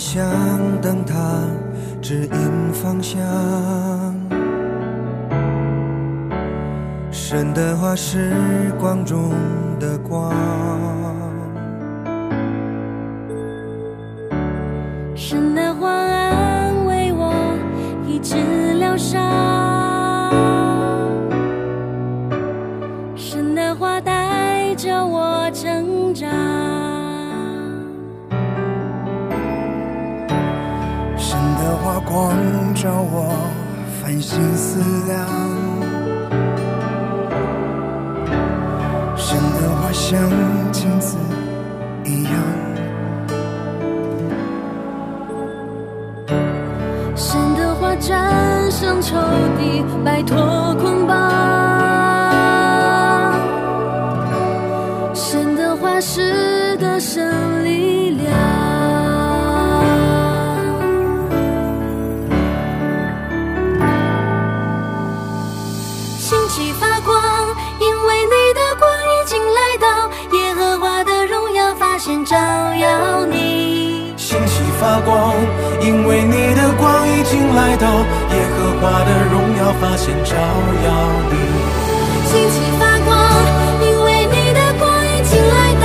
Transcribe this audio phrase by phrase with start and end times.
[0.00, 1.14] 神的话像灯塔，
[2.00, 3.20] 指引方向。
[7.10, 8.32] 神的话是
[8.78, 9.30] 光中
[9.78, 10.32] 的光。
[15.14, 17.34] 神的话安慰我，
[18.08, 19.49] 医治疗伤。
[32.10, 32.34] 光
[32.74, 33.30] 照我，
[34.02, 35.28] 繁星思量。
[39.16, 40.28] 生的花像
[40.72, 41.16] 镜子
[42.04, 42.32] 一样。
[47.14, 49.16] 生的花沾上抽
[49.60, 50.99] 屉，摆脱困
[77.60, 77.86] 来到，
[78.32, 80.88] 耶和华的荣耀发现照耀
[81.30, 81.34] 你。
[82.24, 83.10] 心情发光，
[83.82, 85.84] 因为你的光已经来到，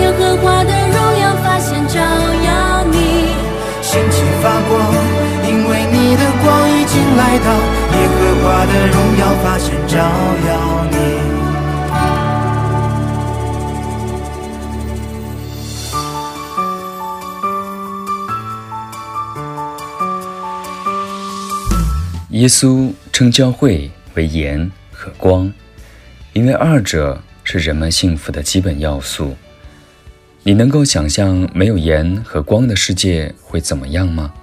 [0.00, 2.96] 耶和华的荣耀发现照耀你。
[3.80, 4.70] 心情发光，
[5.48, 7.48] 因为你的光已经来到，
[7.94, 9.98] 耶和华的荣耀发现照
[10.48, 10.50] 耀
[22.42, 25.52] 耶稣称教会为盐和光，
[26.32, 29.36] 因为二者是人们幸福的基本要素。
[30.42, 34.34] 你能够想象没有盐和光的世界会怎么样吗？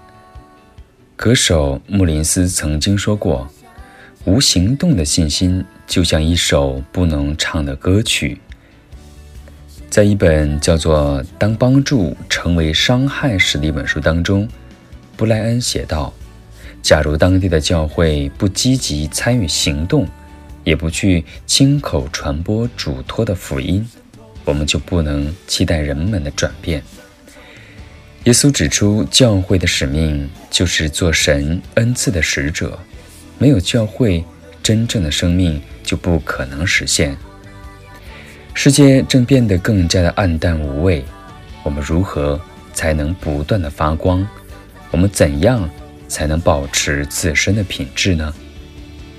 [1.17, 3.45] 歌手穆林斯曾经说过
[4.23, 8.39] ：“无行动的信心就像一首不能唱的歌曲。”
[9.91, 14.47] 在一本叫做《当帮助成为伤害时》的一本书当中，
[15.17, 16.13] 布莱恩写道。
[16.81, 20.07] 假如当地的教会不积极参与行动，
[20.63, 23.87] 也不去亲口传播主托的福音，
[24.45, 26.81] 我们就不能期待人们的转变。
[28.25, 32.77] 耶稣指出，教会的使命就是做神恩赐的使者，
[33.37, 34.23] 没有教会，
[34.61, 37.15] 真正的生命就不可能实现。
[38.53, 41.05] 世界正变得更加的暗淡无味，
[41.63, 42.39] 我们如何
[42.73, 44.27] 才能不断的发光？
[44.91, 45.69] 我们怎样
[46.09, 48.33] 才能保持自身的品质呢？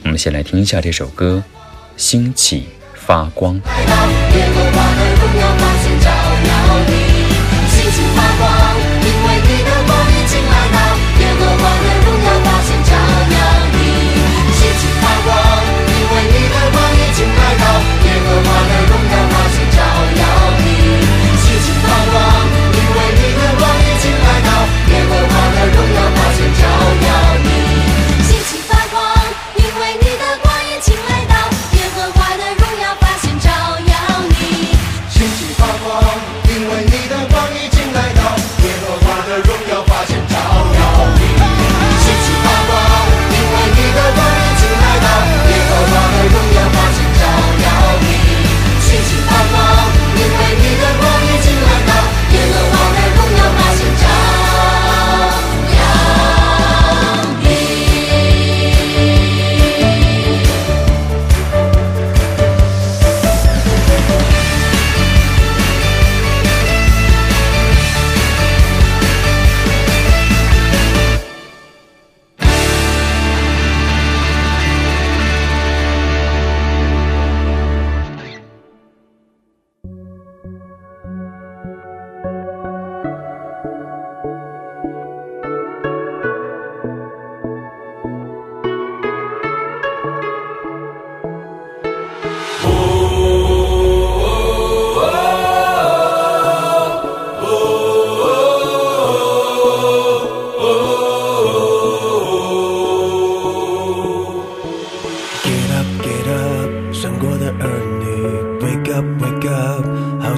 [0.04, 1.42] 我们先来听一下这首歌
[1.96, 2.64] 《兴起
[2.94, 3.58] 发光》。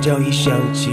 [0.02, 0.90] 叫一响起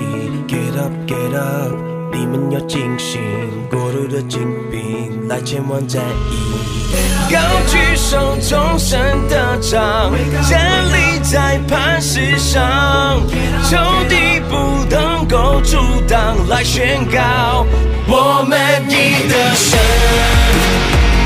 [0.47, 1.73] ，get up，get up。
[2.13, 3.19] 你们要警醒，
[3.67, 4.39] 过度的精
[4.69, 7.33] 兵来千万在意。
[7.33, 10.11] 高举手中神的掌，
[10.47, 13.19] 站立在磐石上，
[13.67, 13.77] 仇
[14.07, 15.77] 敌不能够阻
[16.07, 17.65] 挡，来宣告：
[18.07, 18.59] 我们
[18.89, 19.79] 已得胜。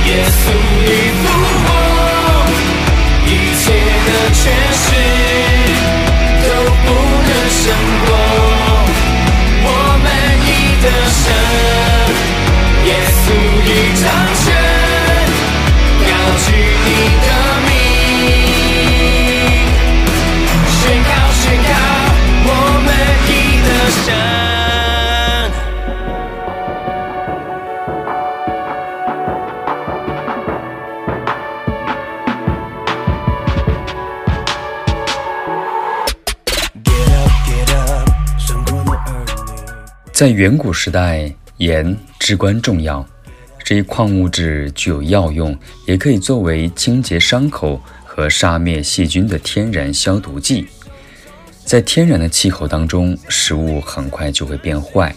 [0.06, 0.42] 耶稣
[0.88, 0.90] 已
[1.20, 1.28] 复
[1.66, 1.68] 活，
[3.28, 3.74] 一切
[4.08, 4.42] 的权
[4.72, 4.86] 势。
[10.92, 11.83] 们
[40.14, 41.34] 在远古时代。
[41.58, 43.08] 盐至关重要，
[43.64, 50.68] 这一矿物质具有药用，也可以作为清洁伤口和杀灭细菌的天然消毒剂。
[51.64, 55.16] 在天然的气候当中，食物很快就会变坏。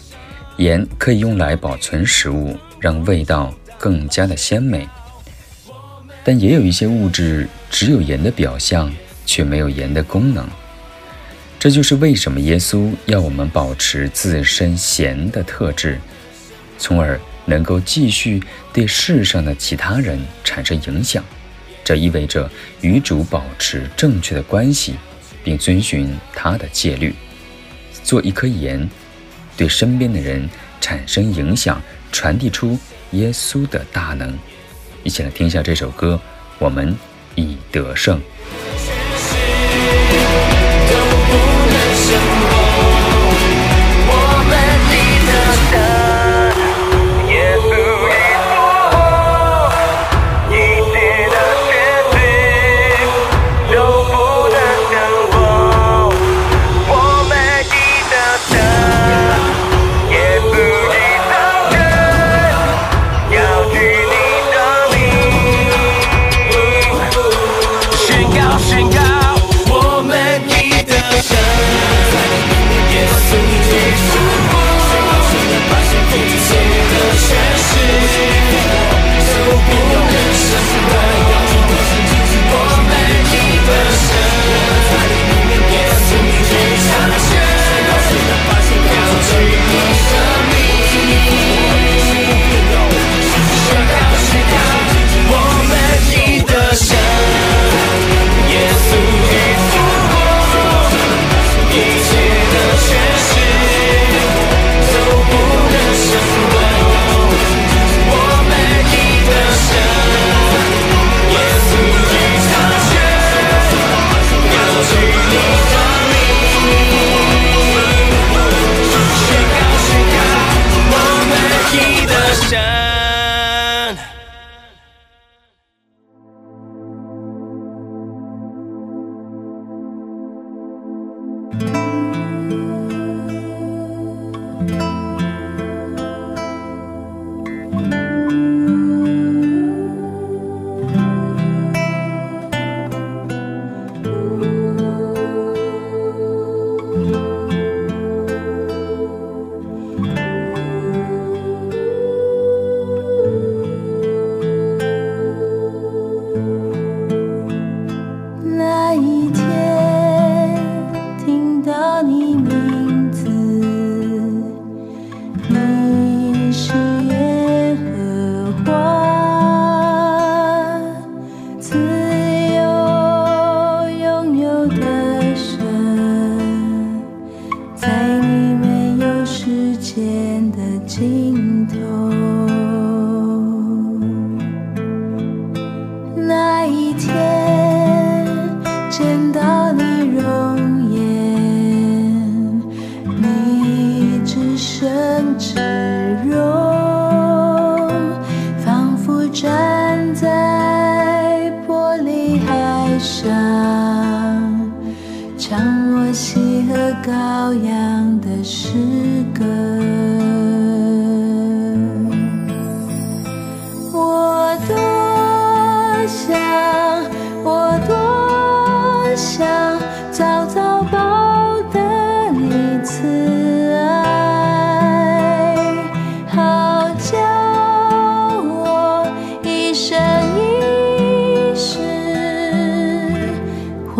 [0.57, 4.87] 盐可以用来保存食物，让味道更加的鲜美。
[6.23, 8.93] 但也有一些物质只有盐的表象，
[9.25, 10.47] 却没有盐的功能。
[11.59, 15.99] 这就是为什么耶稣要我们保持自身贤的特质。
[16.77, 21.23] 从而能够继续对世上的其他人产生影响，
[21.83, 22.49] 这意味着
[22.81, 24.95] 与主保持正确的关系，
[25.43, 27.15] 并遵循他的戒律，
[28.03, 28.87] 做一颗盐，
[29.57, 30.47] 对身边的人
[30.79, 32.77] 产生影响，传递出
[33.11, 34.37] 耶稣的大能。
[35.03, 36.19] 一起来听一下这首歌，
[36.59, 36.95] 我们
[37.33, 38.21] 已得胜。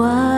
[0.08, 0.37] 欢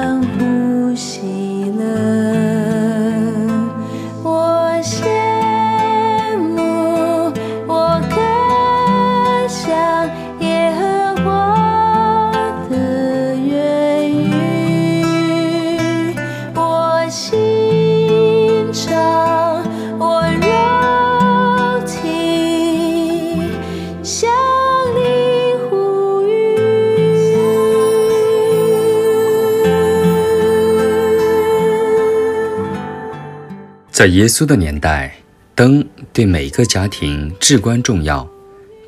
[34.00, 35.14] 在耶稣的年代，
[35.54, 38.26] 灯对每个家庭至关重要。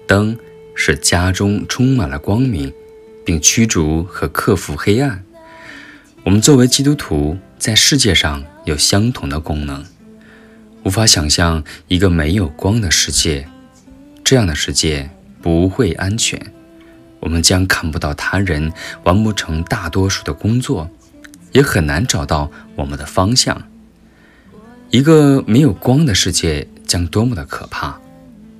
[0.08, 0.38] 灯
[0.74, 2.74] 使家中充满了光明，
[3.26, 5.22] 并驱逐和克服黑暗。
[6.24, 9.84] 我们作为基督徒，在世界上有相同的功能。
[10.86, 13.46] 无法想象一个没有光的世界，
[14.24, 15.10] 这样的世界
[15.42, 16.42] 不会安全。
[17.20, 18.72] 我们将看不到他人，
[19.04, 20.90] 完不成大多数的工作，
[21.52, 23.62] 也很难找到我们的方向。
[24.92, 27.98] 一个没有光的世界将多么的可怕！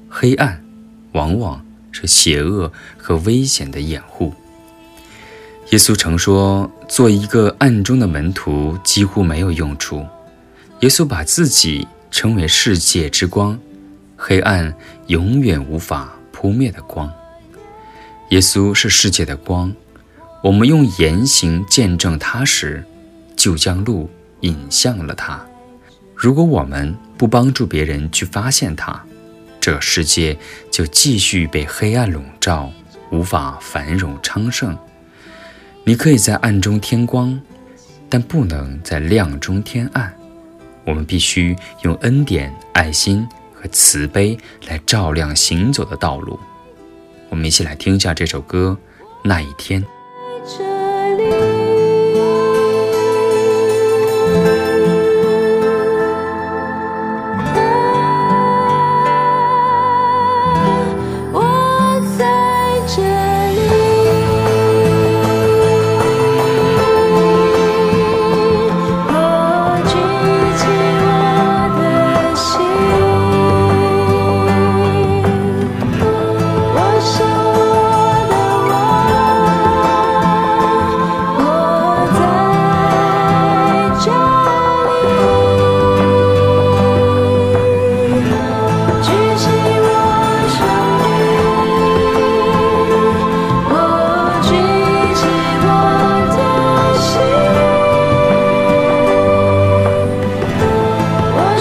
[0.08, 0.64] 黑暗
[1.12, 1.62] 往往
[1.92, 4.34] 是邪恶和危险的掩护。
[5.72, 10.06] 耶稣曾说：“做一个暗中的门徒几乎没有用处。”
[10.80, 13.60] 耶稣把自己称为世界之光，
[14.16, 14.74] 黑暗
[15.08, 17.12] 永远无法扑灭的光。
[18.30, 19.74] 耶稣是世界的光，
[20.42, 22.86] 我们用言行见证他时，
[23.36, 24.10] 就将路
[24.40, 25.46] 引向了他。
[26.22, 29.04] 如果我们不帮助别人去发现它，
[29.60, 30.38] 这世界
[30.70, 32.72] 就继续被黑暗笼罩，
[33.10, 34.78] 无法繁荣昌盛。
[35.84, 37.42] 你可以在暗中添光，
[38.08, 40.16] 但不能在亮中添暗。
[40.86, 44.38] 我们必须用恩典、爱心和慈悲
[44.68, 46.40] 来照亮行走的道路。
[47.30, 48.78] 我们一起来听一下这首歌
[49.24, 49.84] 《那一天》。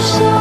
[0.00, 0.39] show.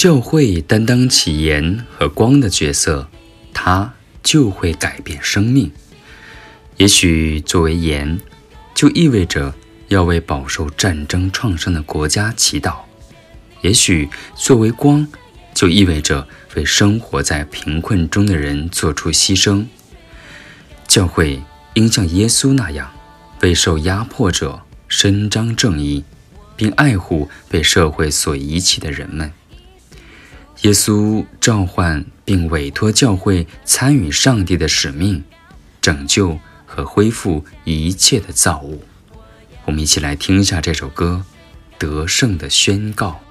[0.00, 3.10] 教会担当起盐和光的角色，
[3.52, 5.70] 它就会改变生命。
[6.78, 8.18] 也许作为盐，
[8.74, 9.54] 就意味着
[9.88, 12.76] 要为饱受战争创伤的国家祈祷；
[13.60, 15.06] 也许作为光，
[15.52, 19.66] 就意味着为生活在贫困中的人做出牺牲。
[20.88, 21.42] 教会
[21.74, 22.90] 应像耶稣那样，
[23.42, 26.04] 为受压迫者伸张正义，
[26.56, 29.30] 并爱护被社会所遗弃的人们。
[30.62, 35.24] 耶稣召唤并委托教会参与上帝的使命，
[35.80, 38.82] 拯救和恢复一切的造物。
[39.64, 41.24] 我们一起来听一下这首歌
[41.78, 43.22] 《得胜的宣告》。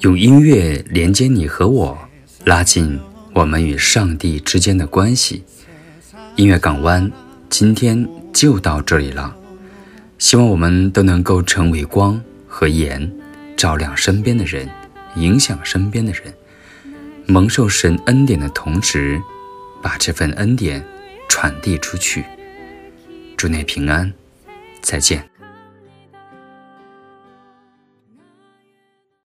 [0.00, 1.98] 用音乐连接你和我，
[2.44, 3.00] 拉近
[3.32, 5.42] 我们与上帝之间的关系。
[6.36, 7.10] 音乐港湾
[7.48, 9.34] 今天就到这里了，
[10.18, 13.10] 希望我们都能够成为光和盐，
[13.56, 14.68] 照亮身边的人，
[15.16, 16.34] 影响身边的人，
[17.26, 19.22] 蒙受神恩典的同时，
[19.80, 20.84] 把这份恩典
[21.30, 22.24] 传递出去。
[23.38, 24.12] 祝你平安，
[24.82, 25.29] 再见。